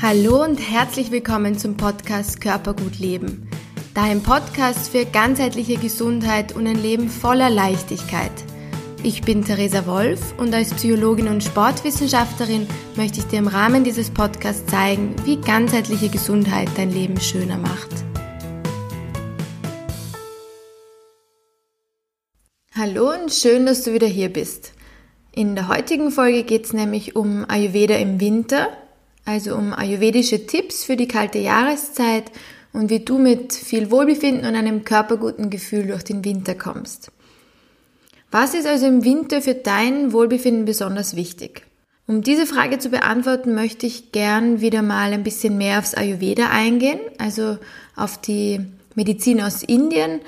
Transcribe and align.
Hallo 0.00 0.44
und 0.44 0.58
herzlich 0.58 1.10
willkommen 1.10 1.58
zum 1.58 1.76
Podcast 1.76 2.40
Körpergut 2.40 3.00
Leben. 3.00 3.48
Dein 3.94 4.22
Podcast 4.22 4.92
für 4.92 5.04
ganzheitliche 5.04 5.76
Gesundheit 5.76 6.54
und 6.54 6.68
ein 6.68 6.80
Leben 6.80 7.08
voller 7.08 7.50
Leichtigkeit. 7.50 8.30
Ich 9.02 9.22
bin 9.22 9.44
Theresa 9.44 9.86
Wolf 9.86 10.38
und 10.38 10.54
als 10.54 10.72
Psychologin 10.72 11.26
und 11.26 11.42
Sportwissenschaftlerin 11.42 12.68
möchte 12.94 13.18
ich 13.18 13.26
dir 13.26 13.40
im 13.40 13.48
Rahmen 13.48 13.82
dieses 13.82 14.10
Podcasts 14.10 14.70
zeigen, 14.70 15.16
wie 15.24 15.34
ganzheitliche 15.36 16.10
Gesundheit 16.10 16.68
dein 16.76 16.92
Leben 16.92 17.20
schöner 17.20 17.58
macht. 17.58 17.90
Hallo 22.72 23.12
und 23.14 23.32
schön, 23.32 23.66
dass 23.66 23.82
du 23.82 23.92
wieder 23.92 24.06
hier 24.06 24.32
bist. 24.32 24.74
In 25.32 25.56
der 25.56 25.66
heutigen 25.66 26.12
Folge 26.12 26.44
geht 26.44 26.66
es 26.66 26.72
nämlich 26.72 27.16
um 27.16 27.44
Ayurveda 27.48 27.96
im 27.96 28.20
Winter 28.20 28.68
also 29.28 29.54
um 29.56 29.74
ayurvedische 29.74 30.46
Tipps 30.46 30.84
für 30.84 30.96
die 30.96 31.06
kalte 31.06 31.38
Jahreszeit 31.38 32.32
und 32.72 32.88
wie 32.88 33.00
du 33.00 33.18
mit 33.18 33.52
viel 33.52 33.90
Wohlbefinden 33.90 34.46
und 34.46 34.56
einem 34.56 34.84
körperguten 34.84 35.50
Gefühl 35.50 35.86
durch 35.88 36.02
den 36.02 36.24
Winter 36.24 36.54
kommst. 36.54 37.12
Was 38.30 38.54
ist 38.54 38.66
also 38.66 38.86
im 38.86 39.04
Winter 39.04 39.42
für 39.42 39.54
dein 39.54 40.14
Wohlbefinden 40.14 40.64
besonders 40.64 41.14
wichtig? 41.14 41.66
Um 42.06 42.22
diese 42.22 42.46
Frage 42.46 42.78
zu 42.78 42.88
beantworten, 42.88 43.54
möchte 43.54 43.86
ich 43.86 44.12
gern 44.12 44.62
wieder 44.62 44.80
mal 44.80 45.12
ein 45.12 45.24
bisschen 45.24 45.58
mehr 45.58 45.78
aufs 45.78 45.94
Ayurveda 45.94 46.48
eingehen, 46.48 47.00
also 47.18 47.58
auf 47.96 48.18
die 48.18 48.60
Medizin 48.94 49.42
aus 49.42 49.62
Indien 49.62 50.20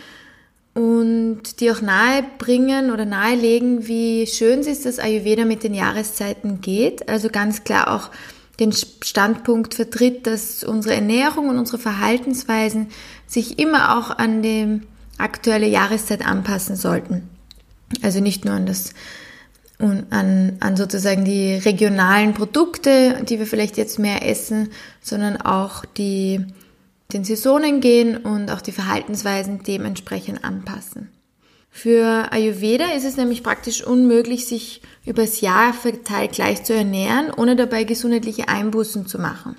und 0.74 1.60
die 1.60 1.70
auch 1.70 1.80
nahe 1.80 2.22
bringen 2.36 2.90
oder 2.90 3.06
nahelegen, 3.06 3.88
wie 3.88 4.26
schön 4.26 4.58
es 4.58 4.66
ist, 4.66 4.84
dass 4.84 4.98
Ayurveda 4.98 5.46
mit 5.46 5.64
den 5.64 5.72
Jahreszeiten 5.72 6.60
geht. 6.60 7.08
Also 7.08 7.30
ganz 7.30 7.64
klar 7.64 7.94
auch 7.94 8.10
den 8.60 8.72
Standpunkt 8.72 9.74
vertritt, 9.74 10.26
dass 10.26 10.62
unsere 10.62 10.94
Ernährung 10.94 11.48
und 11.48 11.58
unsere 11.58 11.78
Verhaltensweisen 11.78 12.88
sich 13.26 13.58
immer 13.58 13.98
auch 13.98 14.10
an 14.10 14.42
die 14.42 14.80
aktuelle 15.18 15.66
Jahreszeit 15.66 16.24
anpassen 16.24 16.76
sollten. 16.76 17.28
Also 18.02 18.20
nicht 18.20 18.44
nur 18.44 18.54
an 18.54 18.66
das 18.66 18.92
an, 19.78 20.58
an 20.60 20.76
sozusagen 20.76 21.24
die 21.24 21.54
regionalen 21.54 22.34
Produkte, 22.34 23.24
die 23.24 23.38
wir 23.38 23.46
vielleicht 23.46 23.78
jetzt 23.78 23.98
mehr 23.98 24.28
essen, 24.28 24.68
sondern 25.00 25.38
auch 25.38 25.86
die 25.86 26.44
den 27.12 27.24
Saisonen 27.24 27.80
gehen 27.80 28.18
und 28.18 28.50
auch 28.50 28.60
die 28.60 28.72
Verhaltensweisen 28.72 29.62
dementsprechend 29.64 30.44
anpassen. 30.44 31.08
Für 31.70 32.32
Ayurveda 32.32 32.92
ist 32.92 33.04
es 33.04 33.16
nämlich 33.16 33.42
praktisch 33.42 33.84
unmöglich, 33.84 34.46
sich 34.46 34.82
übers 35.06 35.40
Jahr 35.40 35.72
verteilt 35.72 36.32
gleich 36.32 36.64
zu 36.64 36.74
ernähren, 36.74 37.32
ohne 37.34 37.56
dabei 37.56 37.84
gesundheitliche 37.84 38.48
Einbußen 38.48 39.06
zu 39.06 39.18
machen. 39.18 39.56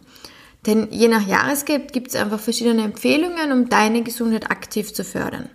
Denn 0.66 0.90
je 0.92 1.08
nach 1.08 1.26
Jahresgeld 1.26 1.92
gibt 1.94 2.10
es 2.10 2.16
einfach 2.16 2.40
verschiedene 2.40 2.84
Empfehlungen, 2.84 3.52
um 3.52 3.70
deine 3.70 4.04
Gesundheit 4.04 4.52
aktiv 4.52 4.94
zu 4.94 5.04
fördern. 5.04 5.50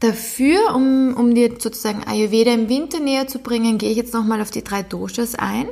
Dafür, 0.00 0.74
um, 0.74 1.14
um 1.14 1.34
dir 1.34 1.54
sozusagen 1.58 2.04
Ayurveda 2.04 2.52
im 2.52 2.68
Winter 2.68 3.00
näher 3.00 3.26
zu 3.26 3.38
bringen, 3.38 3.78
gehe 3.78 3.90
ich 3.90 3.96
jetzt 3.96 4.12
nochmal 4.12 4.42
auf 4.42 4.50
die 4.50 4.62
drei 4.62 4.82
Doshas 4.82 5.34
ein. 5.34 5.68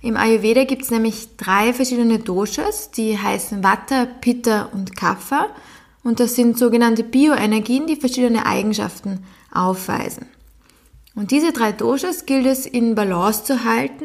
Im 0.00 0.16
Ayurveda 0.16 0.64
gibt 0.64 0.82
es 0.82 0.90
nämlich 0.90 1.36
drei 1.36 1.72
verschiedene 1.72 2.18
Doshas, 2.18 2.90
die 2.90 3.18
heißen 3.18 3.62
Vata, 3.62 4.06
Pitta 4.06 4.70
und 4.72 4.96
Kapha. 4.96 5.48
Und 6.06 6.20
das 6.20 6.36
sind 6.36 6.56
sogenannte 6.56 7.02
Bioenergien, 7.02 7.88
die 7.88 7.96
verschiedene 7.96 8.46
Eigenschaften 8.46 9.24
aufweisen. 9.52 10.26
Und 11.16 11.32
diese 11.32 11.52
drei 11.52 11.72
Doshas 11.72 12.26
gilt 12.26 12.46
es 12.46 12.64
in 12.64 12.94
Balance 12.94 13.42
zu 13.42 13.64
halten, 13.64 14.04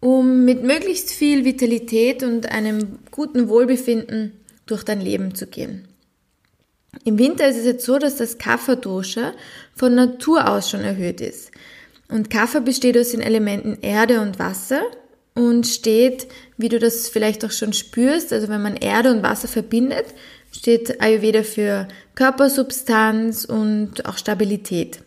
um 0.00 0.44
mit 0.44 0.64
möglichst 0.64 1.10
viel 1.10 1.46
Vitalität 1.46 2.22
und 2.22 2.52
einem 2.52 2.98
guten 3.10 3.48
Wohlbefinden 3.48 4.38
durch 4.66 4.84
dein 4.84 5.00
Leben 5.00 5.34
zu 5.34 5.46
gehen. 5.46 5.88
Im 7.04 7.18
Winter 7.18 7.48
ist 7.48 7.56
es 7.56 7.64
jetzt 7.64 7.86
so, 7.86 7.98
dass 7.98 8.16
das 8.16 8.36
Kapha-Dosha 8.36 9.32
von 9.74 9.94
Natur 9.94 10.46
aus 10.46 10.68
schon 10.68 10.82
erhöht 10.82 11.22
ist. 11.22 11.52
Und 12.10 12.28
Kapha 12.28 12.58
besteht 12.58 12.98
aus 12.98 13.12
den 13.12 13.22
Elementen 13.22 13.78
Erde 13.80 14.20
und 14.20 14.38
Wasser 14.38 14.82
und 15.34 15.66
steht, 15.66 16.28
wie 16.58 16.68
du 16.68 16.78
das 16.78 17.08
vielleicht 17.08 17.46
auch 17.46 17.50
schon 17.50 17.72
spürst, 17.72 18.30
also 18.30 18.48
wenn 18.48 18.62
man 18.62 18.76
Erde 18.76 19.10
und 19.10 19.22
Wasser 19.22 19.48
verbindet, 19.48 20.04
steht 20.54 21.00
Ayurveda 21.00 21.42
für 21.42 21.88
Körpersubstanz 22.14 23.44
und 23.44 24.06
auch 24.06 24.16
Stabilität. 24.16 25.00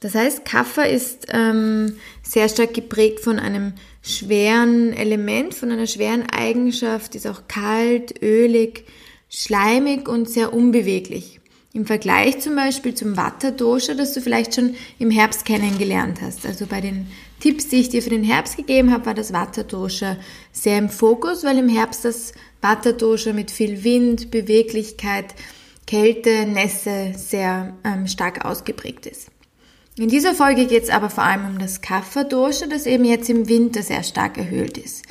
Das 0.00 0.14
heißt, 0.14 0.44
Kapha 0.44 0.82
ist 0.82 1.28
ähm, 1.30 1.96
sehr 2.22 2.48
stark 2.48 2.74
geprägt 2.74 3.20
von 3.20 3.38
einem 3.38 3.72
schweren 4.02 4.92
Element, 4.92 5.54
von 5.54 5.72
einer 5.72 5.86
schweren 5.86 6.28
Eigenschaft, 6.30 7.14
ist 7.14 7.26
auch 7.26 7.48
kalt, 7.48 8.22
ölig, 8.22 8.84
schleimig 9.30 10.08
und 10.08 10.28
sehr 10.28 10.52
unbeweglich. 10.52 11.40
Im 11.72 11.86
Vergleich 11.86 12.38
zum 12.38 12.54
Beispiel 12.54 12.94
zum 12.94 13.16
Vata-Dosha, 13.16 13.94
das 13.94 14.12
du 14.12 14.20
vielleicht 14.20 14.54
schon 14.54 14.76
im 14.98 15.10
Herbst 15.10 15.44
kennengelernt 15.44 16.20
hast. 16.20 16.46
Also 16.46 16.66
bei 16.66 16.80
den 16.80 17.08
Tipps, 17.40 17.68
die 17.68 17.80
ich 17.80 17.88
dir 17.88 18.00
für 18.00 18.10
den 18.10 18.22
Herbst 18.22 18.56
gegeben 18.56 18.92
habe, 18.92 19.06
war 19.06 19.14
das 19.14 19.32
Vata-Dosha 19.32 20.16
sehr 20.52 20.78
im 20.78 20.88
Fokus, 20.88 21.42
weil 21.42 21.58
im 21.58 21.68
Herbst 21.68 22.04
das 22.04 22.32
Vata-Dosha 22.64 23.34
mit 23.34 23.50
viel 23.50 23.84
Wind, 23.84 24.30
Beweglichkeit, 24.30 25.34
Kälte, 25.86 26.46
Nässe 26.46 27.12
sehr 27.14 27.74
ähm, 27.84 28.06
stark 28.06 28.46
ausgeprägt 28.46 29.04
ist. 29.04 29.28
In 29.96 30.08
dieser 30.08 30.34
Folge 30.34 30.66
geht 30.66 30.84
es 30.84 30.88
aber 30.88 31.10
vor 31.10 31.24
allem 31.24 31.44
um 31.44 31.58
das 31.58 31.82
Kapha-Dosha, 31.82 32.66
das 32.66 32.86
eben 32.86 33.04
jetzt 33.04 33.28
im 33.28 33.48
Winter 33.48 33.82
sehr 33.82 34.02
stark 34.02 34.38
erhöht 34.38 34.78
ist. 34.78 35.04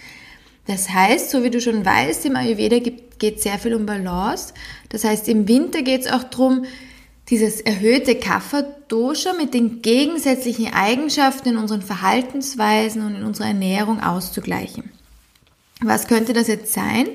Das 0.66 0.90
heißt, 0.90 1.30
so 1.30 1.44
wie 1.44 1.52
du 1.52 1.62
schon 1.62 1.86
weißt, 1.86 2.26
im 2.26 2.36
Ayurveda 2.36 2.80
geht 3.20 3.42
sehr 3.42 3.60
viel 3.60 3.76
um 3.76 3.86
Balance. 3.86 4.54
Das 4.90 5.04
heißt, 5.04 5.30
im 5.30 5.48
Winter 5.48 5.84
geht 5.84 6.02
es 6.02 6.12
auch 6.12 6.24
darum, 6.24 6.66
dieses 7.30 7.62
erhöhte 7.62 8.16
Kapha-Dosha 8.16 9.34
mit 9.34 9.54
den 9.54 9.84
gegensätzlichen 9.84 10.74
Eigenschaften 10.74 11.50
in 11.50 11.58
unseren 11.58 11.84
Verhaltensweisen 11.84 13.06
und 13.06 13.16
in 13.16 13.24
unserer 13.24 13.48
Ernährung 13.48 14.02
auszugleichen. 14.02 14.93
Was 15.84 16.08
könnte 16.08 16.34
das 16.34 16.48
jetzt 16.48 16.74
sein? 16.74 17.08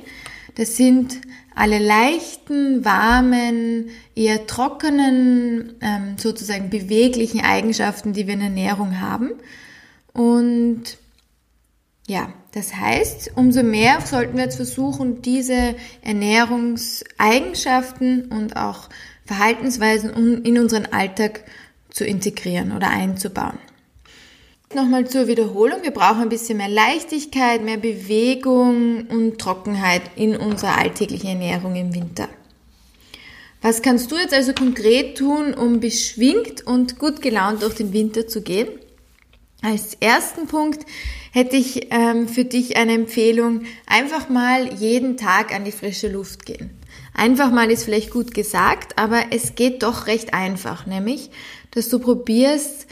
Das 0.55 0.77
sind 0.77 1.21
alle 1.55 1.79
leichten, 1.79 2.85
warmen, 2.85 3.89
eher 4.15 4.47
trockenen, 4.47 5.75
ähm, 5.81 6.17
sozusagen 6.17 6.71
beweglichen 6.71 7.41
Eigenschaften, 7.41 8.13
die 8.13 8.27
wir 8.27 8.35
in 8.35 8.43
Ernährung 8.43 9.01
haben. 9.01 9.31
Und 10.13 10.99
ja, 12.07 12.33
das 12.53 12.75
heißt, 12.75 13.33
umso 13.35 13.63
mehr 13.63 14.01
sollten 14.01 14.37
wir 14.37 14.45
jetzt 14.45 14.57
versuchen, 14.57 15.23
diese 15.23 15.75
Ernährungseigenschaften 16.03 18.27
und 18.27 18.57
auch 18.57 18.89
Verhaltensweisen 19.27 20.45
in 20.45 20.59
unseren 20.59 20.87
Alltag 20.87 21.45
zu 21.91 22.05
integrieren 22.05 22.75
oder 22.75 22.89
einzubauen. 22.89 23.59
Nochmal 24.75 25.09
zur 25.09 25.29
Wiederholung. 25.29 25.83
Wir 25.83 25.93
brauchen 25.93 26.21
ein 26.21 26.29
bisschen 26.29 26.59
mehr 26.59 26.69
Leichtigkeit, 26.69 27.65
mehr 27.65 27.79
Bewegung 27.79 29.07
und 29.07 29.39
Trockenheit 29.39 30.03
in 30.15 30.37
unserer 30.37 30.77
alltäglichen 30.77 31.29
Ernährung 31.29 31.75
im 31.75 31.95
Winter. 31.95 32.29
Was 33.63 33.81
kannst 33.81 34.13
du 34.13 34.17
jetzt 34.17 34.35
also 34.35 34.53
konkret 34.53 35.17
tun, 35.17 35.55
um 35.55 35.81
beschwingt 35.81 36.67
und 36.67 36.99
gut 36.99 37.23
gelaunt 37.23 37.63
durch 37.63 37.77
den 37.77 37.95
Winter 37.95 38.29
zu 38.29 38.43
gehen? 38.43 38.69
Als 39.63 39.95
ersten 40.01 40.47
Punkt 40.47 40.85
hätte 41.33 41.57
ich 41.57 41.89
ähm, 41.91 42.29
für 42.29 42.45
dich 42.45 42.77
eine 42.77 42.93
Empfehlung, 42.93 43.63
einfach 43.87 44.29
mal 44.29 44.75
jeden 44.75 45.17
Tag 45.17 45.55
an 45.55 45.65
die 45.65 45.73
frische 45.73 46.09
Luft 46.09 46.45
gehen. 46.45 46.79
Einfach 47.15 47.51
mal 47.51 47.71
ist 47.71 47.85
vielleicht 47.85 48.11
gut 48.11 48.35
gesagt, 48.35 48.99
aber 48.99 49.29
es 49.31 49.55
geht 49.55 49.83
doch 49.83 50.07
recht 50.07 50.35
einfach, 50.35 50.85
nämlich, 50.85 51.31
dass 51.71 51.89
du 51.89 51.99
probierst, 51.99 52.87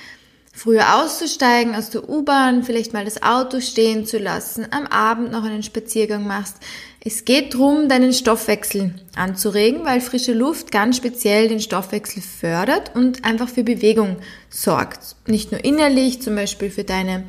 früher 0.56 0.96
auszusteigen 1.02 1.74
aus 1.74 1.90
der 1.90 2.08
U-Bahn, 2.08 2.64
vielleicht 2.64 2.94
mal 2.94 3.04
das 3.04 3.22
Auto 3.22 3.60
stehen 3.60 4.06
zu 4.06 4.16
lassen, 4.16 4.66
am 4.70 4.86
Abend 4.86 5.30
noch 5.30 5.44
einen 5.44 5.62
Spaziergang 5.62 6.26
machst. 6.26 6.56
Es 7.04 7.26
geht 7.26 7.52
darum, 7.52 7.90
deinen 7.90 8.14
Stoffwechsel 8.14 8.94
anzuregen, 9.14 9.84
weil 9.84 10.00
frische 10.00 10.32
Luft 10.32 10.72
ganz 10.72 10.96
speziell 10.96 11.48
den 11.48 11.60
Stoffwechsel 11.60 12.22
fördert 12.22 12.96
und 12.96 13.22
einfach 13.26 13.50
für 13.50 13.64
Bewegung 13.64 14.16
sorgt. 14.48 15.16
Nicht 15.26 15.52
nur 15.52 15.62
innerlich, 15.62 16.22
zum 16.22 16.34
Beispiel 16.34 16.70
für 16.70 16.84
deine 16.84 17.24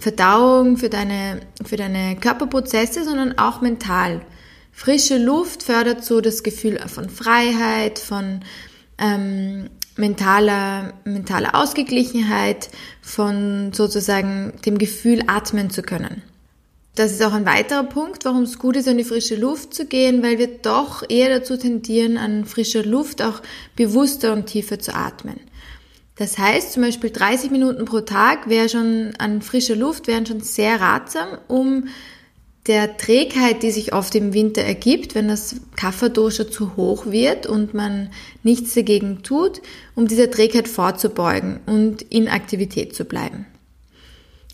Verdauung, 0.00 0.78
für 0.78 0.88
deine, 0.88 1.40
für 1.62 1.76
deine 1.76 2.16
Körperprozesse, 2.16 3.04
sondern 3.04 3.36
auch 3.36 3.60
mental. 3.60 4.22
Frische 4.72 5.18
Luft 5.18 5.64
fördert 5.64 6.02
so 6.02 6.22
das 6.22 6.42
Gefühl 6.42 6.78
von 6.88 7.10
Freiheit, 7.10 7.98
von 7.98 8.40
ähm, 8.96 9.68
mentaler, 9.96 10.94
mentaler 11.04 11.54
Ausgeglichenheit, 11.54 12.70
von 13.02 13.72
sozusagen 13.72 14.52
dem 14.64 14.78
Gefühl, 14.78 15.24
atmen 15.26 15.70
zu 15.70 15.82
können. 15.82 16.22
Das 16.94 17.12
ist 17.12 17.22
auch 17.22 17.32
ein 17.32 17.46
weiterer 17.46 17.84
Punkt, 17.84 18.24
warum 18.24 18.42
es 18.42 18.58
gut 18.58 18.76
ist, 18.76 18.88
an 18.88 18.98
die 18.98 19.04
frische 19.04 19.36
Luft 19.36 19.74
zu 19.74 19.86
gehen, 19.86 20.22
weil 20.22 20.38
wir 20.38 20.48
doch 20.58 21.02
eher 21.08 21.28
dazu 21.28 21.56
tendieren, 21.56 22.18
an 22.18 22.44
frischer 22.44 22.84
Luft 22.84 23.22
auch 23.22 23.40
bewusster 23.76 24.32
und 24.32 24.46
tiefer 24.46 24.78
zu 24.78 24.94
atmen. 24.94 25.40
Das 26.16 26.36
heißt, 26.36 26.72
zum 26.72 26.82
Beispiel 26.82 27.10
30 27.10 27.50
Minuten 27.50 27.86
pro 27.86 28.00
Tag 28.00 28.48
wäre 28.48 28.68
schon 28.68 29.12
an 29.18 29.40
frischer 29.40 29.76
Luft 29.76 30.06
wären 30.06 30.26
schon 30.26 30.40
sehr 30.40 30.80
ratsam, 30.80 31.38
um 31.48 31.84
der 32.66 32.96
Trägheit, 32.98 33.62
die 33.62 33.70
sich 33.70 33.94
oft 33.94 34.14
im 34.14 34.34
Winter 34.34 34.62
ergibt, 34.62 35.14
wenn 35.14 35.28
das 35.28 35.56
Kafferdosha 35.76 36.50
zu 36.50 36.76
hoch 36.76 37.06
wird 37.06 37.46
und 37.46 37.72
man 37.72 38.10
nichts 38.42 38.74
dagegen 38.74 39.22
tut, 39.22 39.62
um 39.94 40.06
dieser 40.06 40.30
Trägheit 40.30 40.68
vorzubeugen 40.68 41.60
und 41.66 42.02
in 42.02 42.28
Aktivität 42.28 42.94
zu 42.94 43.04
bleiben. 43.04 43.46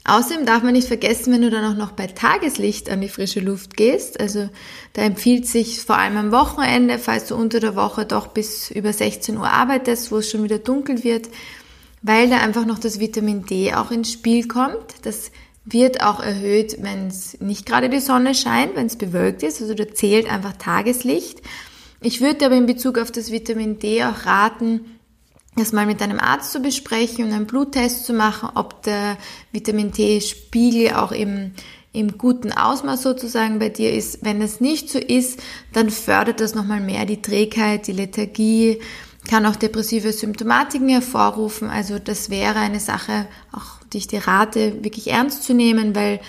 Außerdem 0.08 0.47
darf 0.47 0.62
man 0.62 0.75
nicht 0.75 0.87
vergessen, 0.87 1.32
wenn 1.32 1.43
du 1.43 1.50
dann 1.50 1.64
auch 1.64 1.76
noch 1.76 1.91
bei 1.91 2.06
Tageslicht 2.06 2.88
an 2.91 3.00
die 3.00 3.08
frische 3.08 3.41
Luft 3.41 3.76
gehst, 3.76 4.20
also 4.20 4.49
da 4.93 5.03
empfiehlt 5.03 5.49
sich 5.49 5.81
vor 5.81 5.99
allem 5.99 6.17
am 6.17 6.31
Wochenende, 6.31 7.00
falls 7.00 7.26
du 7.26 7.35
unter 7.35 7.58
der 7.58 7.75
Woche 7.75 8.06
doch 8.06 8.29
bis 8.29 8.70
über 8.70 8.93
16 8.93 9.37
Uhr 9.37 9.49
arbeitest, 9.49 10.12
wo 10.12 10.19
es 10.19 10.31
schon 10.31 10.44
wieder 10.44 10.61
dunkel 10.61 11.03
wird, 11.03 11.29
weil 12.03 12.31
da 12.31 12.38
einfach 12.38 12.67
noch 12.67 12.79
das 12.79 13.00
Vitamin 13.00 13.47
D 13.47 13.75
auch 13.75 13.91
ins 13.91 14.12
Spiel 14.12 14.47
kommt. 14.47 14.94
Das 15.03 15.32
wird 15.66 16.02
auch 16.02 16.20
erhöht, 16.20 16.76
wenn 16.80 17.08
es 17.08 17.40
nicht 17.40 17.66
gerade 17.66 17.90
die 17.90 18.00
Sonne 18.00 18.34
scheint, 18.34 18.76
wenn 18.76 18.86
es 18.86 18.96
bewölkt 18.96 19.42
ist, 19.42 19.60
also 19.60 19.74
da 19.74 19.92
zählt 19.92 20.30
einfach 20.30 20.54
Tageslicht. 20.56 21.42
Ich 22.00 22.20
würde 22.20 22.46
aber 22.46 22.54
in 22.54 22.66
Bezug 22.66 22.98
auf 22.98 23.10
das 23.10 23.32
Vitamin 23.32 23.78
D 23.80 24.04
auch 24.04 24.26
raten, 24.26 24.96
das 25.56 25.72
mal 25.72 25.86
mit 25.86 26.00
deinem 26.00 26.20
Arzt 26.20 26.52
zu 26.52 26.60
besprechen 26.60 27.24
und 27.24 27.32
einen 27.32 27.46
Bluttest 27.46 28.04
zu 28.04 28.12
machen, 28.12 28.50
ob 28.54 28.82
der 28.82 29.16
Vitamin 29.52 29.90
D-Spiegel 29.90 30.92
auch 30.92 31.12
im, 31.12 31.52
im 31.92 32.19
guten 32.19 32.52
Ausmaß 32.52 33.02
sozusagen 33.02 33.58
bei 33.58 33.70
dir 33.70 33.92
ist. 33.92 34.19
Wenn 34.22 34.42
es 34.42 34.60
nicht 34.60 34.90
so 34.90 34.98
ist, 34.98 35.40
dann 35.72 35.90
fördert 35.90 36.40
das 36.40 36.54
nochmal 36.54 36.80
mehr 36.80 37.06
die 37.06 37.22
Trägheit, 37.22 37.86
die 37.86 37.92
Lethargie, 37.92 38.80
kann 39.26 39.46
auch 39.46 39.56
depressive 39.56 40.12
Symptomatiken 40.12 40.88
hervorrufen. 40.88 41.70
Also 41.70 41.99
das 41.99 42.31
wäre 42.31 42.58
eine 42.58 42.81
Sache, 42.81 43.26
auch 43.52 43.84
die 43.93 43.99
ich 43.99 44.06
dir 44.06 44.26
rate, 44.26 44.84
wirklich 44.84 45.11
ernst 45.11 45.44
zu 45.44 45.55
nehmen, 45.55 45.94
weil 45.94 46.20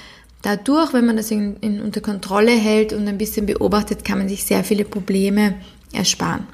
dadurch, 0.41 0.93
wenn 0.93 1.05
man 1.05 1.17
das 1.17 1.31
in, 1.31 1.57
in 1.57 1.81
unter 1.81 2.01
Kontrolle 2.01 2.51
hält 2.51 2.93
und 2.93 3.07
ein 3.07 3.17
bisschen 3.17 3.45
beobachtet, 3.45 4.05
kann 4.05 4.19
man 4.19 4.29
sich 4.29 4.43
sehr 4.43 4.63
viele 4.63 4.85
Probleme 4.85 5.55
ersparen. 5.93 6.47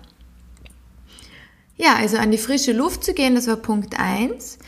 Ja, 1.78 1.96
also 1.96 2.18
an 2.18 2.32
die 2.32 2.38
frische 2.38 2.72
Luft 2.72 3.04
zu 3.04 3.14
gehen, 3.14 3.36
das 3.36 3.48
war 3.48 3.58
Punkt 3.58 4.00
eins. 4.00 4.60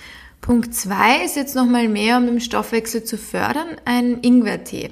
Punkt 0.41 0.75
zwei 0.75 1.23
ist 1.23 1.35
jetzt 1.35 1.55
nochmal 1.55 1.87
mehr, 1.87 2.17
um 2.17 2.25
den 2.25 2.41
Stoffwechsel 2.41 3.03
zu 3.03 3.17
fördern, 3.17 3.67
ein 3.85 4.19
Ingwertee. 4.21 4.91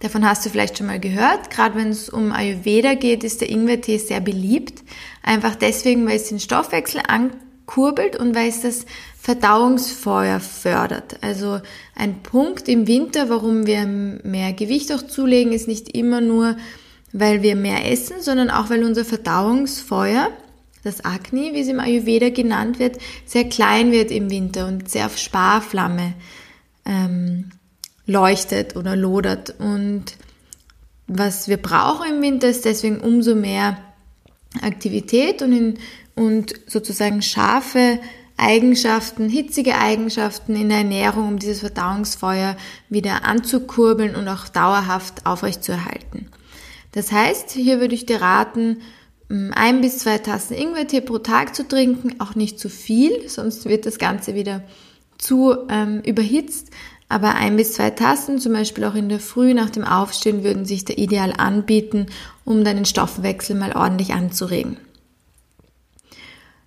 Davon 0.00 0.26
hast 0.26 0.44
du 0.44 0.50
vielleicht 0.50 0.78
schon 0.78 0.86
mal 0.86 1.00
gehört. 1.00 1.50
Gerade 1.50 1.76
wenn 1.76 1.88
es 1.88 2.08
um 2.08 2.32
Ayurveda 2.32 2.94
geht, 2.94 3.24
ist 3.24 3.40
der 3.40 3.50
Ingwertee 3.50 3.98
sehr 3.98 4.20
beliebt. 4.20 4.82
Einfach 5.22 5.54
deswegen, 5.54 6.06
weil 6.06 6.16
es 6.16 6.28
den 6.28 6.40
Stoffwechsel 6.40 7.00
ankurbelt 7.06 8.16
und 8.16 8.34
weil 8.34 8.48
es 8.48 8.62
das 8.62 8.86
Verdauungsfeuer 9.18 10.40
fördert. 10.40 11.16
Also 11.22 11.60
ein 11.94 12.22
Punkt 12.22 12.68
im 12.68 12.86
Winter, 12.86 13.30
warum 13.30 13.66
wir 13.66 13.86
mehr 13.86 14.52
Gewicht 14.52 14.92
auch 14.92 15.02
zulegen, 15.02 15.52
ist 15.52 15.68
nicht 15.68 15.96
immer 15.96 16.20
nur, 16.20 16.56
weil 17.12 17.42
wir 17.42 17.56
mehr 17.56 17.90
essen, 17.90 18.20
sondern 18.20 18.50
auch, 18.50 18.68
weil 18.68 18.84
unser 18.84 19.04
Verdauungsfeuer 19.04 20.28
das 20.82 21.04
Agni, 21.04 21.54
wie 21.54 21.60
es 21.60 21.68
im 21.68 21.80
Ayurveda 21.80 22.28
genannt 22.28 22.78
wird, 22.78 22.98
sehr 23.24 23.44
klein 23.44 23.90
wird 23.90 24.10
im 24.10 24.30
Winter 24.30 24.66
und 24.66 24.90
sehr 24.90 25.06
auf 25.06 25.16
Sparflamme 25.16 26.12
ähm, 26.84 27.50
leuchtet 28.06 28.76
oder 28.76 28.96
lodert. 28.96 29.54
Und 29.58 30.04
was 31.06 31.48
wir 31.48 31.56
brauchen 31.56 32.16
im 32.16 32.22
Winter 32.22 32.48
ist 32.48 32.64
deswegen 32.64 33.00
umso 33.00 33.34
mehr 33.34 33.78
Aktivität 34.62 35.42
und, 35.42 35.52
in, 35.52 35.78
und 36.14 36.54
sozusagen 36.66 37.22
scharfe 37.22 37.98
Eigenschaften, 38.36 39.28
hitzige 39.28 39.78
Eigenschaften 39.78 40.56
in 40.56 40.68
der 40.68 40.78
Ernährung, 40.78 41.28
um 41.28 41.38
dieses 41.38 41.60
Verdauungsfeuer 41.60 42.56
wieder 42.88 43.24
anzukurbeln 43.24 44.16
und 44.16 44.26
auch 44.28 44.48
dauerhaft 44.48 45.24
aufrechtzuerhalten. 45.24 46.28
Das 46.92 47.12
heißt, 47.12 47.52
hier 47.52 47.80
würde 47.80 47.94
ich 47.94 48.06
dir 48.06 48.20
raten, 48.20 48.78
ein 49.28 49.80
bis 49.80 49.98
zwei 49.98 50.18
Tassen 50.18 50.54
Ingwertee 50.54 51.00
pro 51.00 51.18
Tag 51.18 51.54
zu 51.54 51.66
trinken, 51.66 52.20
auch 52.20 52.34
nicht 52.34 52.58
zu 52.58 52.68
viel, 52.68 53.28
sonst 53.28 53.68
wird 53.68 53.86
das 53.86 53.98
Ganze 53.98 54.34
wieder 54.34 54.62
zu 55.18 55.56
ähm, 55.68 56.02
überhitzt. 56.02 56.70
Aber 57.08 57.34
ein 57.34 57.56
bis 57.56 57.74
zwei 57.74 57.90
Tassen, 57.90 58.38
zum 58.38 58.52
Beispiel 58.54 58.84
auch 58.84 58.94
in 58.94 59.08
der 59.08 59.20
Früh 59.20 59.54
nach 59.54 59.70
dem 59.70 59.84
Aufstehen, 59.84 60.42
würden 60.42 60.64
sich 60.64 60.84
da 60.84 60.94
ideal 60.94 61.32
anbieten, 61.36 62.06
um 62.44 62.64
deinen 62.64 62.84
Stoffwechsel 62.84 63.56
mal 63.56 63.72
ordentlich 63.76 64.12
anzuregen. 64.12 64.78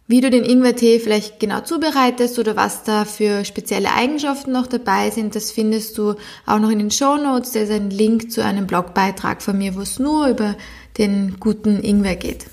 Wie 0.10 0.22
du 0.22 0.30
den 0.30 0.45
Ingwertee 0.45 1.00
vielleicht 1.00 1.38
genau 1.42 1.60
zubereitest 1.60 2.39
oder 2.39 2.56
was 2.56 2.84
da 2.84 3.04
für 3.04 3.44
spezielle 3.44 3.92
Eigenschaften 3.92 4.54
noch 4.54 4.68
dabei 4.68 5.10
sind, 5.10 5.36
das 5.36 5.51
findest 5.51 5.98
du 5.98 6.16
auch 6.45 6.60
noch 6.60 6.69
in 6.69 6.80
den 6.80 6.92
Show 6.92 7.18
Notes. 7.18 7.51
Da 7.51 7.60
ist 7.60 7.72
ein 7.72 7.90
Link 7.90 8.31
zu 8.31 8.42
einem 8.42 8.68
Blogbeitrag 8.68 9.42
von 9.42 9.57
mir, 9.57 9.75
wo 9.75 9.81
es 9.81 10.00
nur 10.00 10.28
über 10.28 10.56
den 10.98 11.42
guten 11.42 11.83
Ingwer 11.83 12.16
geht. 12.16 12.45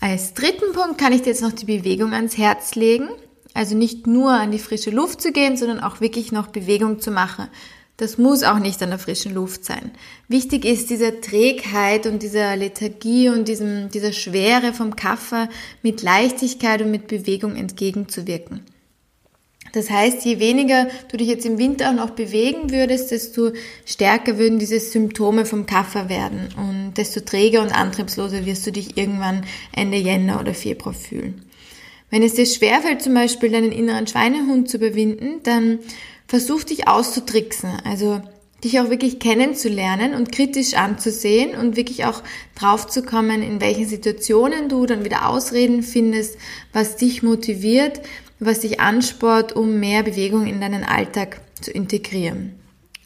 Als 0.00 0.34
dritten 0.34 0.72
Punkt 0.74 0.98
kann 0.98 1.14
ich 1.14 1.22
dir 1.22 1.30
jetzt 1.30 1.42
noch 1.42 1.52
die 1.52 1.64
Bewegung 1.64 2.12
ans 2.12 2.36
Herz 2.36 2.74
legen. 2.74 3.08
Also 3.54 3.76
nicht 3.76 4.06
nur 4.06 4.30
an 4.30 4.52
die 4.52 4.58
frische 4.58 4.90
Luft 4.90 5.20
zu 5.20 5.32
gehen, 5.32 5.56
sondern 5.56 5.80
auch 5.80 6.00
wirklich 6.00 6.32
noch 6.32 6.48
Bewegung 6.48 7.00
zu 7.00 7.10
machen. 7.10 7.48
Das 7.96 8.16
muss 8.16 8.44
auch 8.44 8.58
nicht 8.58 8.82
an 8.82 8.88
der 8.88 8.98
frischen 8.98 9.34
Luft 9.34 9.66
sein. 9.66 9.90
Wichtig 10.26 10.64
ist 10.64 10.88
dieser 10.88 11.20
Trägheit 11.20 12.06
und 12.06 12.22
dieser 12.22 12.56
Lethargie 12.56 13.28
und 13.28 13.46
diesem, 13.46 13.90
dieser 13.90 14.12
Schwere 14.12 14.72
vom 14.72 14.96
Kaffer 14.96 15.50
mit 15.82 16.00
Leichtigkeit 16.00 16.80
und 16.80 16.90
mit 16.90 17.08
Bewegung 17.08 17.56
entgegenzuwirken. 17.56 18.62
Das 19.72 19.90
heißt, 19.90 20.24
je 20.24 20.38
weniger 20.40 20.88
du 21.10 21.16
dich 21.16 21.28
jetzt 21.28 21.46
im 21.46 21.58
Winter 21.58 21.90
auch 21.90 21.94
noch 21.94 22.10
bewegen 22.10 22.70
würdest, 22.70 23.10
desto 23.10 23.50
stärker 23.84 24.38
würden 24.38 24.58
diese 24.58 24.80
Symptome 24.80 25.44
vom 25.44 25.66
Kaffer 25.66 26.08
werden 26.08 26.48
und 26.56 26.94
desto 26.96 27.20
träger 27.20 27.60
und 27.60 27.70
antriebsloser 27.70 28.46
wirst 28.46 28.66
du 28.66 28.72
dich 28.72 28.96
irgendwann 28.96 29.44
Ende 29.72 29.98
Jänner 29.98 30.40
oder 30.40 30.54
Februar 30.54 30.94
fühlen. 30.94 31.44
Wenn 32.10 32.22
es 32.22 32.34
dir 32.34 32.46
schwerfällt, 32.46 33.02
zum 33.02 33.14
Beispiel 33.14 33.50
deinen 33.50 33.72
inneren 33.72 34.06
Schweinehund 34.06 34.68
zu 34.68 34.76
überwinden, 34.78 35.40
dann 35.44 35.78
versuch 36.26 36.64
dich 36.64 36.88
auszutricksen, 36.88 37.70
also 37.84 38.20
dich 38.62 38.78
auch 38.78 38.90
wirklich 38.90 39.18
kennenzulernen 39.18 40.14
und 40.14 40.32
kritisch 40.32 40.74
anzusehen 40.74 41.54
und 41.54 41.76
wirklich 41.76 42.04
auch 42.04 42.22
draufzukommen, 42.54 43.42
in 43.42 43.60
welchen 43.60 43.88
Situationen 43.88 44.68
du 44.68 44.86
dann 44.86 45.04
wieder 45.04 45.28
Ausreden 45.28 45.82
findest, 45.82 46.36
was 46.72 46.96
dich 46.96 47.22
motiviert, 47.22 48.00
was 48.38 48.60
dich 48.60 48.80
ansport, 48.80 49.54
um 49.54 49.80
mehr 49.80 50.02
Bewegung 50.02 50.46
in 50.46 50.60
deinen 50.60 50.84
Alltag 50.84 51.40
zu 51.60 51.70
integrieren. 51.70 52.54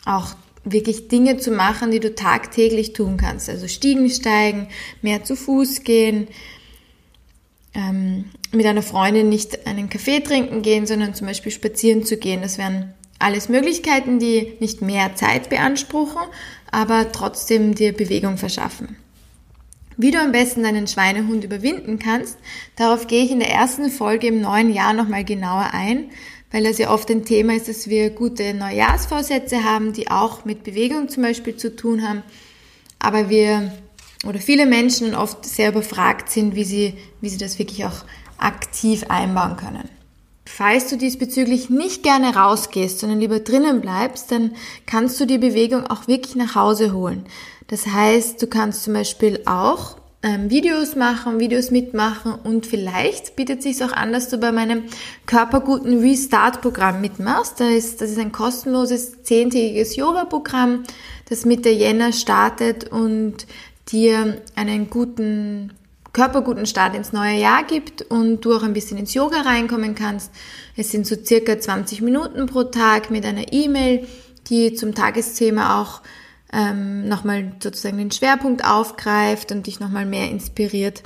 Auch 0.04 0.34
wirklich 0.64 1.08
Dinge 1.08 1.36
zu 1.36 1.50
machen, 1.50 1.90
die 1.90 2.00
du 2.00 2.14
tagtäglich 2.14 2.92
tun 2.92 3.16
kannst. 3.16 3.48
Also 3.48 3.68
Stiegen 3.68 4.08
steigen, 4.10 4.68
mehr 5.02 5.24
zu 5.24 5.36
Fuß 5.36 5.84
gehen, 5.84 6.28
ähm, 7.74 8.26
mit 8.52 8.66
einer 8.66 8.82
Freundin 8.82 9.28
nicht 9.28 9.66
einen 9.66 9.90
Kaffee 9.90 10.20
trinken 10.20 10.62
gehen, 10.62 10.86
sondern 10.86 11.14
zum 11.14 11.26
Beispiel 11.26 11.52
spazieren 11.52 12.04
zu 12.04 12.16
gehen. 12.16 12.42
Das 12.42 12.58
wären 12.58 12.94
alles 13.18 13.48
Möglichkeiten, 13.48 14.18
die 14.18 14.54
nicht 14.60 14.82
mehr 14.82 15.14
Zeit 15.14 15.48
beanspruchen, 15.50 16.22
aber 16.70 17.12
trotzdem 17.12 17.74
dir 17.74 17.92
Bewegung 17.92 18.36
verschaffen. 18.36 18.96
Wie 19.96 20.10
du 20.10 20.18
am 20.18 20.32
besten 20.32 20.64
deinen 20.64 20.88
Schweinehund 20.88 21.44
überwinden 21.44 21.98
kannst, 21.98 22.36
darauf 22.76 23.06
gehe 23.06 23.24
ich 23.24 23.30
in 23.30 23.38
der 23.38 23.50
ersten 23.50 23.90
Folge 23.90 24.26
im 24.26 24.40
neuen 24.40 24.72
Jahr 24.72 24.92
nochmal 24.92 25.24
genauer 25.24 25.70
ein, 25.72 26.10
weil 26.50 26.64
das 26.64 26.78
ja 26.78 26.90
oft 26.90 27.10
ein 27.10 27.24
Thema 27.24 27.54
ist, 27.54 27.68
dass 27.68 27.88
wir 27.88 28.10
gute 28.10 28.54
Neujahrsvorsätze 28.54 29.62
haben, 29.62 29.92
die 29.92 30.10
auch 30.10 30.44
mit 30.44 30.64
Bewegung 30.64 31.08
zum 31.08 31.22
Beispiel 31.22 31.56
zu 31.56 31.74
tun 31.74 32.06
haben, 32.06 32.22
aber 32.98 33.30
wir 33.30 33.72
oder 34.26 34.38
viele 34.38 34.66
Menschen 34.66 35.14
oft 35.14 35.44
sehr 35.44 35.70
überfragt 35.70 36.30
sind, 36.30 36.54
wie 36.54 36.64
sie, 36.64 36.94
wie 37.20 37.28
sie 37.28 37.38
das 37.38 37.58
wirklich 37.58 37.84
auch 37.84 38.04
aktiv 38.38 39.04
einbauen 39.08 39.56
können. 39.56 39.88
Falls 40.46 40.88
du 40.88 40.96
diesbezüglich 40.96 41.70
nicht 41.70 42.02
gerne 42.02 42.36
rausgehst, 42.36 43.00
sondern 43.00 43.20
lieber 43.20 43.40
drinnen 43.40 43.80
bleibst, 43.80 44.30
dann 44.30 44.52
kannst 44.86 45.18
du 45.18 45.26
die 45.26 45.38
Bewegung 45.38 45.86
auch 45.86 46.06
wirklich 46.06 46.36
nach 46.36 46.54
Hause 46.54 46.92
holen. 46.92 47.24
Das 47.68 47.86
heißt, 47.86 48.40
du 48.42 48.46
kannst 48.46 48.84
zum 48.84 48.92
Beispiel 48.92 49.40
auch 49.46 49.96
ähm, 50.22 50.50
Videos 50.50 50.96
machen, 50.96 51.40
Videos 51.40 51.70
mitmachen 51.70 52.34
und 52.34 52.66
vielleicht 52.66 53.36
bietet 53.36 53.62
sich 53.62 53.82
auch 53.84 53.92
an, 53.92 54.12
dass 54.12 54.28
du 54.28 54.38
bei 54.38 54.52
meinem 54.52 54.84
Körperguten 55.26 56.00
Restart-Programm 56.00 57.00
mitmachst. 57.00 57.60
Das 57.60 57.70
ist, 57.70 58.00
das 58.00 58.10
ist 58.10 58.18
ein 58.18 58.32
kostenloses 58.32 59.22
zehntägiges 59.22 59.96
Yoga-Programm, 59.96 60.84
das 61.28 61.44
Mitte 61.44 61.70
Jänner 61.70 62.12
startet 62.12 62.90
und 62.90 63.46
dir 63.90 64.40
einen 64.54 64.90
guten 64.90 65.72
körperguten 66.12 66.64
Start 66.64 66.94
ins 66.94 67.12
neue 67.12 67.38
Jahr 67.38 67.64
gibt 67.64 68.02
und 68.02 68.40
du 68.42 68.54
auch 68.54 68.62
ein 68.62 68.72
bisschen 68.72 68.98
ins 68.98 69.14
Yoga 69.14 69.42
reinkommen 69.42 69.94
kannst. 69.94 70.32
Es 70.76 70.90
sind 70.90 71.06
so 71.06 71.16
circa 71.22 71.58
20 71.58 72.00
Minuten 72.00 72.46
pro 72.46 72.64
Tag 72.64 73.10
mit 73.10 73.26
einer 73.26 73.52
E-Mail, 73.52 74.06
die 74.48 74.74
zum 74.74 74.94
Tagesthema 74.94 75.82
auch 75.82 76.02
ähm, 76.52 77.08
nochmal 77.08 77.52
sozusagen 77.62 77.98
den 77.98 78.12
Schwerpunkt 78.12 78.64
aufgreift 78.64 79.50
und 79.50 79.66
dich 79.66 79.80
nochmal 79.80 80.06
mehr 80.06 80.30
inspiriert. 80.30 81.02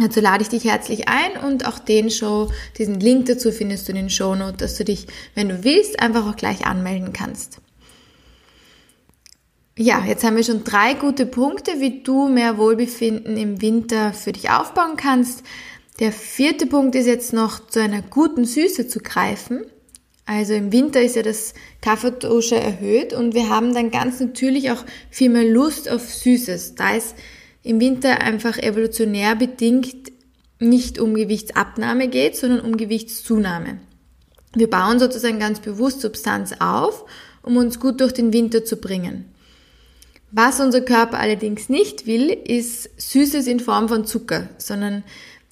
Dazu 0.00 0.20
lade 0.20 0.42
ich 0.42 0.48
dich 0.48 0.64
herzlich 0.64 1.08
ein 1.08 1.42
und 1.44 1.66
auch 1.66 1.78
den 1.78 2.10
Show, 2.10 2.52
diesen 2.76 3.00
Link 3.00 3.26
dazu 3.26 3.50
findest 3.50 3.88
du 3.88 3.92
in 3.92 3.96
den 3.96 4.10
Show 4.10 4.36
Notes, 4.36 4.58
dass 4.58 4.76
du 4.76 4.84
dich, 4.84 5.06
wenn 5.34 5.48
du 5.48 5.64
willst, 5.64 5.98
einfach 6.00 6.28
auch 6.28 6.36
gleich 6.36 6.66
anmelden 6.66 7.12
kannst. 7.12 7.60
Ja, 9.80 10.04
jetzt 10.04 10.24
haben 10.24 10.34
wir 10.34 10.42
schon 10.42 10.64
drei 10.64 10.94
gute 10.94 11.24
Punkte, 11.24 11.78
wie 11.78 12.02
du 12.02 12.26
mehr 12.26 12.58
Wohlbefinden 12.58 13.36
im 13.36 13.62
Winter 13.62 14.12
für 14.12 14.32
dich 14.32 14.50
aufbauen 14.50 14.96
kannst. 14.96 15.44
Der 16.00 16.10
vierte 16.10 16.66
Punkt 16.66 16.96
ist 16.96 17.06
jetzt 17.06 17.32
noch 17.32 17.64
zu 17.68 17.80
einer 17.80 18.02
guten 18.02 18.44
Süße 18.44 18.88
zu 18.88 18.98
greifen. 18.98 19.64
Also 20.26 20.54
im 20.54 20.72
Winter 20.72 21.00
ist 21.00 21.14
ja 21.14 21.22
das 21.22 21.54
Kaffeetosche 21.80 22.56
erhöht 22.56 23.12
und 23.12 23.34
wir 23.34 23.50
haben 23.50 23.72
dann 23.72 23.92
ganz 23.92 24.18
natürlich 24.18 24.72
auch 24.72 24.84
viel 25.10 25.30
mehr 25.30 25.44
Lust 25.44 25.88
auf 25.88 26.12
Süßes, 26.12 26.74
da 26.74 26.96
es 26.96 27.14
im 27.62 27.78
Winter 27.78 28.20
einfach 28.20 28.58
evolutionär 28.58 29.36
bedingt 29.36 30.10
nicht 30.58 30.98
um 30.98 31.14
Gewichtsabnahme 31.14 32.08
geht, 32.08 32.34
sondern 32.34 32.62
um 32.62 32.76
Gewichtszunahme. 32.76 33.78
Wir 34.56 34.68
bauen 34.68 34.98
sozusagen 34.98 35.38
ganz 35.38 35.60
bewusst 35.60 36.00
Substanz 36.00 36.52
auf, 36.58 37.04
um 37.42 37.56
uns 37.56 37.78
gut 37.78 38.00
durch 38.00 38.12
den 38.12 38.32
Winter 38.32 38.64
zu 38.64 38.78
bringen. 38.78 39.26
Was 40.30 40.60
unser 40.60 40.82
Körper 40.82 41.18
allerdings 41.18 41.68
nicht 41.68 42.06
will, 42.06 42.30
ist 42.30 42.90
Süßes 43.00 43.46
in 43.46 43.60
Form 43.60 43.88
von 43.88 44.04
Zucker, 44.04 44.48
sondern 44.58 45.02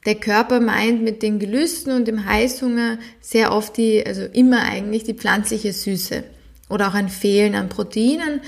der 0.05 0.17
Körper 0.17 0.61
meint 0.61 1.03
mit 1.03 1.23
den 1.23 1.39
Gelüsten 1.39 1.93
und 1.93 2.07
dem 2.07 2.27
Heißhunger 2.27 2.99
sehr 3.21 3.53
oft 3.53 3.77
die, 3.77 4.07
also 4.07 4.23
immer 4.23 4.63
eigentlich 4.63 5.05
die 5.05 5.15
pflanzliche 5.15 5.73
Süße 5.73 6.23
oder 6.69 6.89
auch 6.89 6.95
ein 6.95 7.09
Fehlen 7.09 7.55
an 7.55 7.69
Proteinen. 7.69 8.41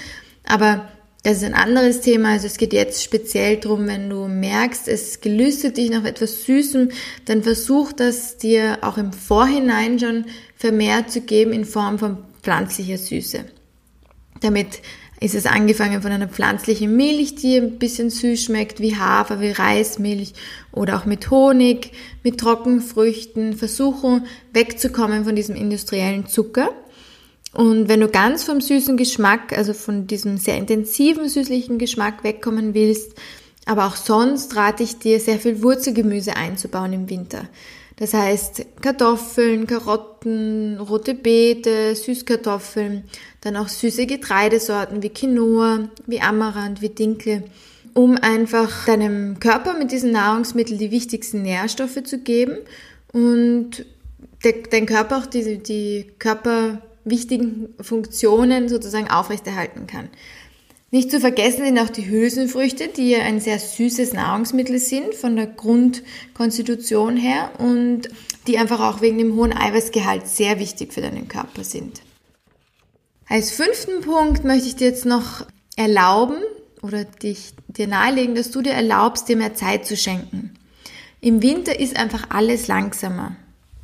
Aber 0.45 0.89
das 1.23 1.39
ist 1.39 1.45
ein 1.45 1.55
anderes 1.55 2.01
Thema. 2.01 2.33
Also 2.33 2.47
es 2.47 2.59
geht 2.59 2.73
jetzt 2.73 3.03
speziell 3.03 3.57
darum, 3.57 3.89
wenn 3.89 4.09
du 4.09 4.29
merkst, 4.29 4.87
es 4.87 5.21
gelüstet 5.21 5.79
dich 5.79 5.91
nach 5.91 6.05
etwas 6.05 6.45
Süßem, 6.45 6.91
dann 7.25 7.43
versuch 7.43 7.93
das 7.93 8.37
dir 8.37 8.79
auch 8.83 8.99
im 8.99 9.13
Vorhinein 9.13 9.99
schon 9.99 10.27
vermehrt 10.57 11.11
zu 11.11 11.23
geben 11.23 11.53
in 11.53 11.65
Form 11.65 11.99
von 11.99 12.19
pflanzlicher 12.43 12.99
Süße. 12.99 13.45
Damit 14.41 14.81
ist 15.21 15.35
es 15.35 15.47
angefangen 15.47 16.01
von 16.01 16.13
einer 16.13 16.29
pflanzlichen 16.29 16.97
Milch, 16.97 17.35
die 17.35 17.57
ein 17.57 17.79
bisschen 17.79 18.11
süß 18.11 18.45
schmeckt, 18.45 18.81
wie 18.81 18.97
Hafer, 18.97 19.41
wie 19.41 19.51
Reismilch 19.51 20.33
oder 20.71 20.97
auch 20.97 21.07
mit 21.07 21.31
Honig, 21.31 21.91
mit 22.23 22.39
Trockenfrüchten. 22.39 23.57
Versuchen 23.57 24.27
wegzukommen 24.53 25.25
von 25.25 25.35
diesem 25.35 25.57
industriellen 25.57 26.27
Zucker. 26.27 26.71
Und 27.53 27.89
wenn 27.89 28.01
du 28.01 28.09
ganz 28.09 28.45
vom 28.45 28.61
süßen 28.61 28.97
Geschmack, 28.97 29.57
also 29.57 29.73
von 29.73 30.07
diesem 30.07 30.37
sehr 30.37 30.57
intensiven 30.57 31.29
süßlichen 31.29 31.79
Geschmack 31.79 32.23
wegkommen 32.23 32.75
willst, 32.75 33.13
aber 33.65 33.87
auch 33.87 33.97
sonst 33.97 34.55
rate 34.55 34.83
ich 34.83 34.99
dir, 34.99 35.19
sehr 35.19 35.39
viel 35.39 35.63
Wurzelgemüse 35.63 36.37
einzubauen 36.37 36.93
im 36.93 37.11
Winter. 37.11 37.49
Das 37.99 38.15
heißt 38.15 38.65
Kartoffeln, 38.81 39.67
Karotten, 39.67 40.79
rote 40.79 41.15
Beete, 41.15 41.97
Süßkartoffeln, 41.97 43.05
dann 43.41 43.57
auch 43.57 43.67
süße 43.67 44.07
Getreidesorten 44.07 45.03
wie 45.03 45.09
Quinoa, 45.09 45.89
wie 46.07 46.21
Amaranth, 46.21 46.81
wie 46.81 46.91
Dinkel, 46.91 47.45
um 47.95 48.17
einfach 48.17 48.87
deinem 48.87 49.41
Körper 49.41 49.77
mit 49.77 49.91
diesen 49.91 50.13
Nahrungsmitteln 50.13 50.79
die 50.79 50.93
wichtigsten 50.93 51.43
Nährstoffe 51.43 52.05
zu 52.05 52.19
geben 52.19 52.59
und 53.13 53.85
dein 54.71 54.87
Körper 54.87 55.19
auch 55.19 55.27
die, 55.27 55.59
die 55.59 56.07
körperwichtigen 56.21 57.75
Funktionen 57.81 58.69
sozusagen 58.69 59.11
aufrechterhalten 59.11 59.89
kann. 59.89 60.09
Nicht 60.91 61.11
zu 61.11 61.21
vergessen 61.21 61.67
sind 61.67 61.79
auch 61.79 61.91
die 61.91 62.09
Hülsenfrüchte, 62.09 62.89
die 62.89 63.15
ein 63.17 63.41
sehr 63.41 63.59
süßes 63.59 64.15
Nahrungsmittel 64.15 64.79
sind 64.79 65.15
von 65.15 65.37
der 65.37 65.47
Grundkonstitution 65.47 67.17
her 67.19 67.51
und 67.59 68.09
die 68.47 68.57
einfach 68.57 68.81
auch 68.81 69.03
wegen 69.03 69.19
dem 69.19 69.37
hohen 69.37 69.53
Eiweißgehalt 69.53 70.27
sehr 70.27 70.59
wichtig 70.59 70.95
für 70.95 71.03
deinen 71.03 71.29
Körper 71.29 71.63
sind. 71.63 72.01
Als 73.29 73.51
fünften 73.51 74.01
Punkt 74.01 74.45
möchte 74.45 74.69
ich 74.69 74.77
dir 74.77 74.89
jetzt 74.89 75.05
noch 75.05 75.47
erlauben 75.77 76.39
oder 76.81 77.05
dich, 77.05 77.53
dir 77.67 77.87
nahelegen, 77.87 78.35
dass 78.35 78.51
du 78.51 78.63
dir 78.63 78.73
erlaubst, 78.73 79.29
dir 79.29 79.37
mehr 79.37 79.55
Zeit 79.55 79.85
zu 79.85 79.95
schenken. 79.95 80.55
Im 81.21 81.43
Winter 81.43 81.79
ist 81.79 81.97
einfach 81.97 82.31
alles 82.31 82.69
langsamer. 82.69 83.37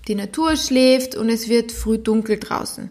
Die 0.09 0.15
Natur 0.15 0.57
schläft 0.57 1.15
und 1.15 1.29
es 1.29 1.51
wird 1.51 1.73
früh 1.73 1.99
dunkel 1.99 2.39
draußen. 2.39 2.89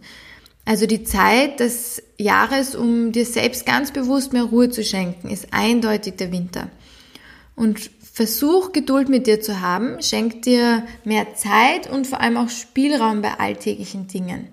Also 0.66 0.86
die 0.86 1.04
Zeit 1.04 1.60
des 1.60 2.02
Jahres, 2.18 2.76
um 2.76 3.12
dir 3.12 3.26
selbst 3.26 3.66
ganz 3.66 3.92
bewusst 3.92 4.32
mehr 4.32 4.44
Ruhe 4.44 4.70
zu 4.70 4.84
schenken, 4.84 5.30
ist 5.30 5.48
eindeutig 5.52 6.16
der 6.16 6.32
Winter. 6.32 6.70
Und 7.56 7.92
versuch 8.14 8.72
Geduld 8.72 9.10
mit 9.10 9.28
dir 9.28 9.42
zu 9.42 9.60
haben, 9.60 10.02
schenk 10.02 10.44
dir 10.44 10.86
mehr 11.04 11.36
Zeit 11.36 11.90
und 11.90 12.08
vor 12.08 12.22
allem 12.22 12.38
auch 12.38 12.50
Spielraum 12.50 13.22
bei 13.22 13.40
alltäglichen 13.40 14.08
Dingen. 14.08 14.48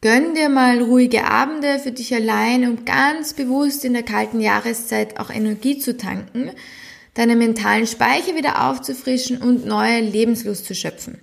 Gönn 0.00 0.34
dir 0.34 0.48
mal 0.48 0.80
ruhige 0.80 1.26
Abende 1.26 1.78
für 1.78 1.92
dich 1.92 2.14
allein, 2.14 2.66
um 2.66 2.86
ganz 2.86 3.34
bewusst 3.34 3.84
in 3.84 3.92
der 3.92 4.02
kalten 4.02 4.40
Jahreszeit 4.40 5.20
auch 5.20 5.28
Energie 5.28 5.78
zu 5.78 5.94
tanken, 5.94 6.50
deine 7.12 7.36
mentalen 7.36 7.86
Speicher 7.86 8.34
wieder 8.34 8.70
aufzufrischen 8.70 9.42
und 9.42 9.66
neue 9.66 10.00
Lebenslust 10.00 10.64
zu 10.64 10.74
schöpfen. 10.74 11.18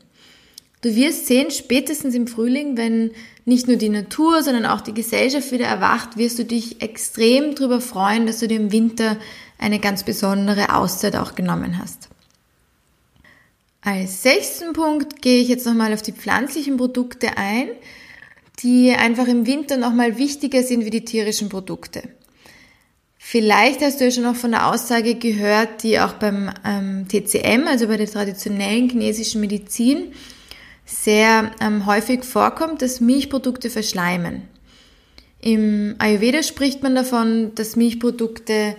Du 0.81 0.96
wirst 0.96 1.25
sehen, 1.25 1.50
spätestens 1.50 2.13
im 2.13 2.27
Frühling, 2.27 2.77
wenn 2.77 3.12
nicht 3.46 3.67
nur 3.67 3.77
die 3.77 3.89
Natur, 3.89 4.43
sondern 4.43 4.65
auch 4.65 4.81
die 4.81 4.93
Gesellschaft 4.93 5.51
wieder 5.51 5.65
erwacht, 5.65 6.17
wirst 6.17 6.38
du 6.38 6.46
dich 6.46 6.81
extrem 6.81 7.55
darüber 7.55 7.81
freuen, 7.81 8.27
dass 8.27 8.39
du 8.39 8.48
dir 8.48 8.57
im 8.57 8.72
Winter 8.72 9.17
eine 9.57 9.79
ganz 9.79 10.03
besondere 10.03 10.75
Auszeit 10.75 11.15
auch 11.15 11.34
genommen 11.34 11.79
hast. 11.79 12.10
Als 13.81 14.22
sechsten 14.22 14.74
Punkt 14.74 15.22
gehe 15.22 15.41
ich 15.41 15.48
jetzt 15.48 15.65
nochmal 15.65 15.93
auf 15.93 16.01
die 16.01 16.12
pflanzlichen 16.12 16.77
Produkte 16.77 17.38
ein, 17.38 17.69
die 18.60 18.91
einfach 18.91 19.27
im 19.27 19.48
Winter 19.48 19.77
nochmal 19.77 20.17
wichtiger 20.17 20.62
sind 20.62 20.86
wie 20.86 20.89
die 20.89 21.05
tierischen 21.05 21.50
Produkte. 21.50 22.03
Vielleicht 23.17 23.81
hast 23.81 24.00
du 24.00 24.05
ja 24.05 24.12
schon 24.12 24.24
noch 24.24 24.36
von 24.36 24.51
der 24.51 24.67
Aussage 24.67 25.15
gehört, 25.15 25.84
die 25.84 26.00
auch 26.00 26.13
beim 26.13 26.51
ähm, 26.65 27.07
TCM, 27.07 27.67
also 27.67 27.88
bei 27.88 27.98
der 27.98 28.07
traditionellen 28.07 28.89
chinesischen 28.89 29.41
Medizin, 29.41 30.13
sehr 30.88 31.51
ähm, 31.60 31.86
häufig 31.86 32.24
vorkommt, 32.24 32.82
dass 32.82 33.01
Milchprodukte 33.01 33.70
verschleimen. 33.70 34.44
Im 35.39 35.96
Ayurveda 36.00 36.41
spricht 36.41 36.82
man 36.82 36.96
davon, 36.96 37.53
dass 37.56 37.75
Milchprodukte 37.75 38.75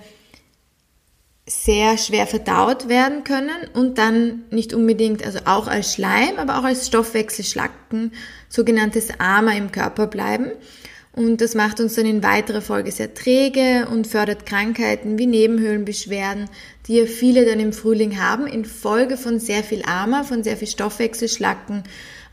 sehr 1.47 1.97
schwer 1.97 2.27
verdaut 2.27 2.88
werden 2.88 3.25
können 3.25 3.69
und 3.75 3.99
dann 3.99 4.45
nicht 4.50 4.75
unbedingt, 4.75 5.25
also 5.25 5.41
auch 5.45 5.67
als 5.67 5.95
Schleim, 5.95 6.37
aber 6.38 6.59
auch 6.59 6.65
als 6.65 6.87
Stoffwechselschlacken, 6.87 8.12
sogenanntes 8.49 9.09
Ama 9.19 9.53
im 9.53 9.71
Körper 9.71 10.07
bleiben. 10.07 10.50
Und 11.18 11.40
das 11.40 11.56
macht 11.56 11.80
uns 11.80 11.96
dann 11.96 12.06
in 12.06 12.22
weiterer 12.22 12.62
Folge 12.62 12.92
sehr 12.92 13.12
träge 13.12 13.88
und 13.90 14.06
fördert 14.06 14.46
Krankheiten 14.46 15.18
wie 15.18 15.26
Nebenhöhlenbeschwerden, 15.26 16.48
die 16.87 16.94
ja 16.94 17.06
viele 17.06 17.44
dann 17.44 17.58
im 17.58 17.72
Frühling 17.72 18.20
haben, 18.20 18.46
infolge 18.46 19.16
von 19.16 19.40
sehr 19.40 19.64
viel 19.64 19.82
Ama, 19.84 20.22
von 20.22 20.44
sehr 20.44 20.56
viel 20.56 20.68
Stoffwechselschlacken, 20.68 21.82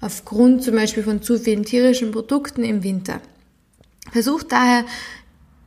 aufgrund 0.01 0.63
zum 0.63 0.75
Beispiel 0.75 1.01
von 1.01 1.23
zu 1.23 1.39
vielen 1.39 1.65
tierischen 1.65 2.11
Produkten 2.11 2.63
im 2.63 2.83
Winter. 2.83 3.21
Versucht 4.11 4.51
daher, 4.51 4.85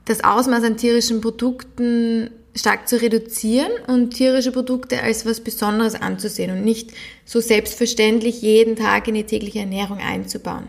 das 0.04 0.22
Ausmaß 0.22 0.62
an 0.62 0.76
tierischen 0.76 1.20
Produkten 1.20 2.30
stark 2.54 2.88
zu 2.88 3.02
reduzieren 3.02 3.72
und 3.88 4.10
tierische 4.10 4.52
Produkte 4.52 5.02
als 5.02 5.26
was 5.26 5.40
Besonderes 5.40 5.96
anzusehen 5.96 6.52
und 6.52 6.64
nicht 6.64 6.92
so 7.25 7.40
selbstverständlich 7.40 8.42
jeden 8.42 8.76
Tag 8.76 9.08
in 9.08 9.14
die 9.14 9.25
tägliche 9.25 9.58
Ernährung 9.58 9.98
einzubauen. 9.98 10.68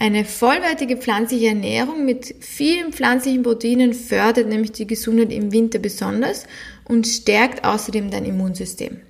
Eine 0.00 0.24
vollwertige 0.24 0.96
pflanzliche 0.96 1.48
Ernährung 1.48 2.04
mit 2.04 2.34
vielen 2.40 2.92
pflanzlichen 2.92 3.42
Proteinen 3.42 3.94
fördert 3.94 4.48
nämlich 4.48 4.72
die 4.72 4.86
Gesundheit 4.86 5.32
im 5.32 5.50
Winter 5.50 5.80
besonders 5.80 6.46
und 6.84 7.06
stärkt 7.06 7.64
außerdem 7.64 8.10
dein 8.10 8.24
Immunsystem. 8.24 9.00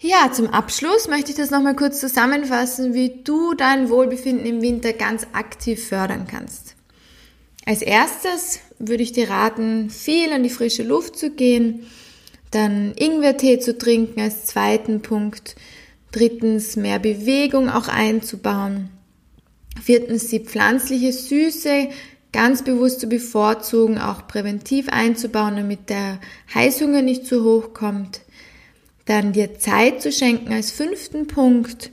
Ja, 0.00 0.32
zum 0.32 0.48
Abschluss 0.48 1.08
möchte 1.08 1.30
ich 1.30 1.36
das 1.36 1.50
nochmal 1.50 1.76
kurz 1.76 2.00
zusammenfassen, 2.00 2.94
wie 2.94 3.22
du 3.22 3.54
dein 3.54 3.88
Wohlbefinden 3.88 4.46
im 4.46 4.62
Winter 4.62 4.94
ganz 4.94 5.26
aktiv 5.32 5.86
fördern 5.86 6.26
kannst. 6.26 6.74
Als 7.66 7.82
erstes 7.82 8.60
würde 8.78 9.02
ich 9.02 9.12
dir 9.12 9.28
raten, 9.28 9.90
viel 9.90 10.32
an 10.32 10.42
die 10.42 10.50
frische 10.50 10.82
Luft 10.82 11.16
zu 11.16 11.30
gehen, 11.30 11.86
dann 12.50 12.94
Ingwertee 12.96 13.60
zu 13.60 13.76
trinken 13.76 14.20
als 14.20 14.46
zweiten 14.46 15.02
Punkt, 15.02 15.54
Drittens, 16.12 16.76
mehr 16.76 16.98
Bewegung 16.98 17.68
auch 17.68 17.88
einzubauen. 17.88 18.90
Viertens, 19.80 20.28
die 20.28 20.40
pflanzliche 20.40 21.12
Süße 21.12 21.88
ganz 22.32 22.62
bewusst 22.62 23.00
zu 23.00 23.08
bevorzugen, 23.08 23.98
auch 23.98 24.26
präventiv 24.26 24.88
einzubauen, 24.88 25.56
damit 25.56 25.88
der 25.88 26.20
Heißhunger 26.54 27.02
nicht 27.02 27.26
zu 27.26 27.44
hoch 27.44 27.74
kommt. 27.74 28.20
Dann 29.06 29.32
dir 29.32 29.58
Zeit 29.58 30.02
zu 30.02 30.12
schenken 30.12 30.52
als 30.52 30.70
fünften 30.70 31.26
Punkt. 31.26 31.90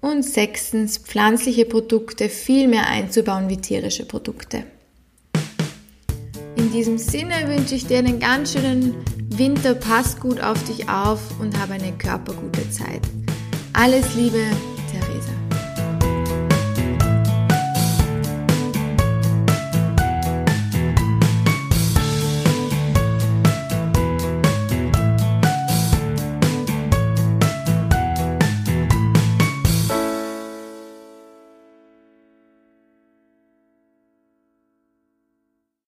Und 0.00 0.24
sechstens, 0.24 0.98
pflanzliche 0.98 1.64
Produkte 1.64 2.28
viel 2.28 2.66
mehr 2.66 2.88
einzubauen 2.88 3.48
wie 3.48 3.58
tierische 3.58 4.04
Produkte. 4.04 4.64
In 6.56 6.72
diesem 6.72 6.98
Sinne 6.98 7.34
wünsche 7.46 7.76
ich 7.76 7.86
dir 7.86 7.98
einen 7.98 8.18
ganz 8.18 8.52
schönen 8.52 8.96
Winter, 9.28 9.74
pass 9.74 10.18
gut 10.18 10.40
auf 10.40 10.62
dich 10.64 10.88
auf 10.88 11.20
und 11.40 11.56
habe 11.58 11.74
eine 11.74 11.92
körpergute 11.92 12.68
Zeit. 12.70 13.02
Alles 13.74 14.14
Liebe, 14.14 14.50
Theresa. 14.90 15.41